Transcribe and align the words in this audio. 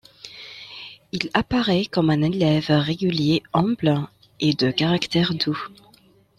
Il 1.11 1.29
apparaît 1.35 1.85
comme 1.85 2.09
un 2.09 2.23
élève 2.23 2.65
régulier 2.71 3.43
humble 3.53 4.07
et 4.39 4.55
de 4.55 4.71
caractère 4.71 5.35
doux. 5.35 5.61